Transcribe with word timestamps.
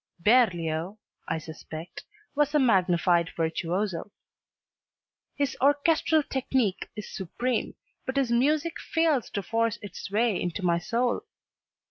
Berlioz, 0.19 0.95
I 1.27 1.37
suspect, 1.37 2.05
was 2.33 2.55
a 2.55 2.59
magnified 2.59 3.29
virtuoso. 3.37 4.09
His 5.35 5.55
orchestral 5.61 6.23
technique 6.23 6.89
is 6.95 7.13
supreme, 7.15 7.75
but 8.07 8.17
his 8.17 8.31
music 8.31 8.79
fails 8.79 9.29
to 9.29 9.43
force 9.43 9.77
its 9.83 10.09
way 10.09 10.41
into 10.41 10.63
my 10.65 10.79
soul. 10.79 11.25